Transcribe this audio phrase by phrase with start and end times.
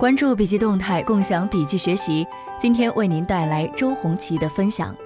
[0.00, 2.26] 关注笔记动态，共享笔记学习。
[2.58, 4.96] 今天为您带来周红旗的分享。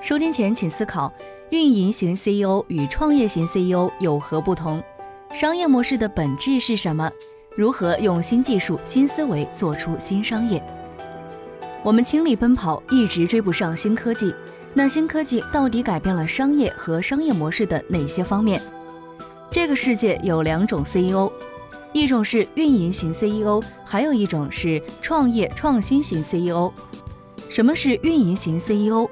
[0.00, 1.12] 收听前请思考：
[1.50, 4.82] 运营型 CEO 与创业型 CEO 有何不同？
[5.30, 7.08] 商业模式的本质是什么？
[7.54, 10.60] 如何用新技术、新思维做出新商业？
[11.84, 14.34] 我们倾力奔跑，一直追不上新科技。
[14.74, 18.60] 那新科技到底改变了商业和商业模式的哪些方面？
[19.48, 21.30] 这个世界有两种 CEO。
[21.92, 26.72] 一种是运营型 CEO，还有一种是创业创新型 CEO。
[27.48, 29.08] 什么是运营型 CEO？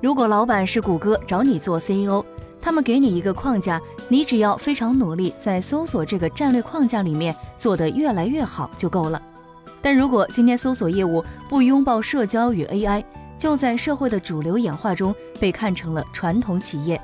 [0.00, 2.24] 如果老板是谷歌找你做 CEO，
[2.60, 9.20] 他们给你一个框架，你只要非常努力，在搜索这个战略框架里面做得越来越好就够了。
[9.82, 13.04] 但如果今天搜索业务不拥抱社交与 AI，
[13.36, 17.00] 就在社会的主流演化中被看成了传统企业。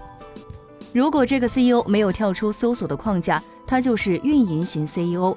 [0.93, 5.37] 如果这个 CEO 没有跳出搜索的框架，他就是运营型 CEO。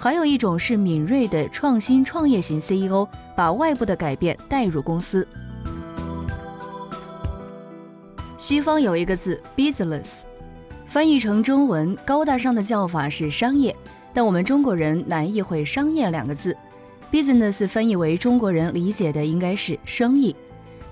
[0.00, 5.26] 还有一种是敏锐的创新创业型 CEO，把外部的改变带入公司。
[8.36, 10.22] 西方有一个字 business，
[10.86, 13.74] 翻译成中文高大上的叫法是商业，
[14.12, 16.56] 但我们中国人难意会“商业”两个字。
[17.12, 20.34] business 翻译为中国人理解的应该是生意。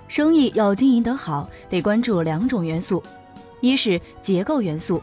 [0.06, 3.02] 生意要经营得好，得关注两种元素。
[3.60, 5.02] 一是结构元素，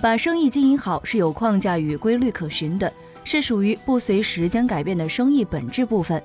[0.00, 2.92] 把生意经营好是有框架与规律可循的，
[3.24, 6.22] 是属于不随时间改变的生意本质部分。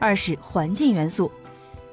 [0.00, 1.30] 二是环境元素，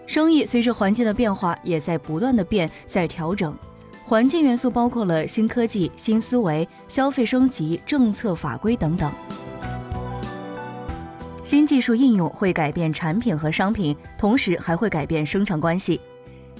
[0.07, 3.55] 生意随着环境的变化也在不断的变，在调整。
[4.03, 9.11] 环境元素包括了新科技、新思维、消费升级、政策法规等等。
[11.43, 16.01] 新技术应用会改变产品和商品，同时还会改变生产关系。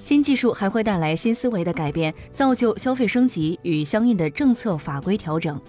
[0.01, 5.59] 新技术还会带来新思维的改变，造就消费升级与相应的政策法规调整。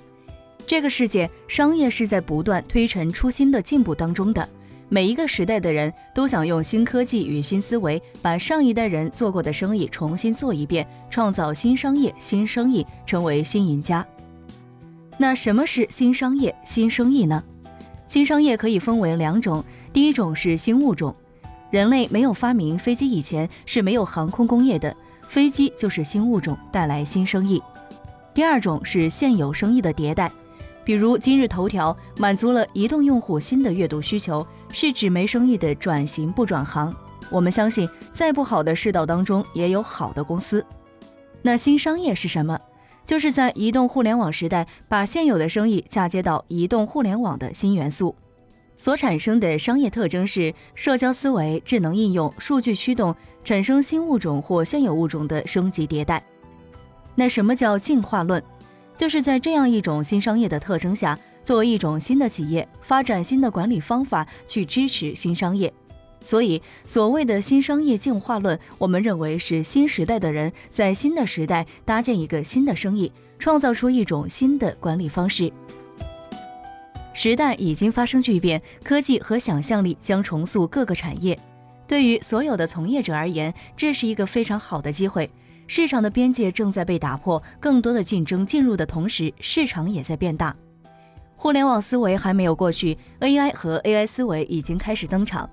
[0.66, 4.48] 这个世界，商业是在不断推陈出新的进步当中的。
[4.88, 14.06] 每一个时代的人都想用新科技与新思维，把上一代人做过的生意重新做一遍，创造新商业、新生意，成为新赢家。
[15.18, 17.42] 那什么是新商业、新生意呢？
[18.08, 21.14] 新商业可以分为两种，第一种是新物种。
[21.70, 27.62] 人类没有发明飞机以前是没有航空工业的，飞机就是新物种带来新生意。
[28.34, 30.30] 第二种是现有生意的迭代，
[30.84, 36.92] 比如今日头条满足了移动用户新的阅读需求，是纸媒生意的转型不转行。
[37.30, 40.64] 我们相信，在不好的世道当中也有好的公司。
[41.42, 42.58] 那新商业是什么？
[43.04, 48.16] 就是在移动互联网时代，把现有的生意嫁接到移动互联网的新元素。
[48.80, 53.14] 所产生的商业特征是社交思维、智能应用、数据驱动，
[53.44, 56.24] 产生新物种或现有物种的升级迭代。
[57.14, 58.42] 那什么叫进化论？
[58.96, 65.70] 就是在这样一种新商业的特征下，作为一种新的企业，发展新的管理方法去支持新商业。
[66.22, 75.52] 所以，所谓的新商业进化论，我们认为是新时代的人在新的时代搭建一个新的生意，创造出一种新的管理方式。
[77.22, 81.38] 时代已经发生巨变，科技和想象力将重塑各个产业。
[81.86, 85.30] 对于所有的从业者而言，这是一个非常好的机会。
[85.66, 90.56] 市场的边界正在被打破，更多的竞争进入的同时，市场也在变大。
[91.36, 95.46] 互联网思维还没有过去，AI 和 AI 思维已经开始登场。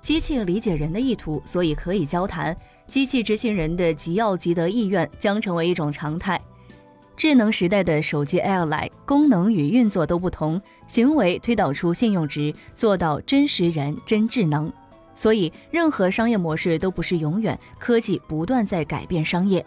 [0.00, 2.52] 机器理解人的意图，所以可以交谈；
[2.88, 6.40] 机器执行人的急要急得意愿，将成为一种常态。
[7.16, 14.70] 智能时代的手机 Air 来，功能与运作都不同，行为推导出信用值，做到真实人真智能。
[15.14, 19.64] 所以，任何商业模式都不是永远，科技不断在改变商业。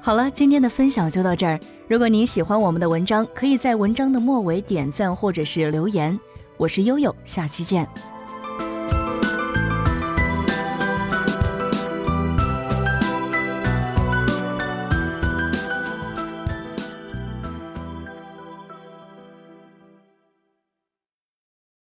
[0.00, 1.60] 好了，今天的分享就到这儿。
[1.86, 6.18] 如果您喜欢我们的文章，可以在文章的末尾点赞或者是留言。
[6.56, 7.86] 我是悠悠，下期见。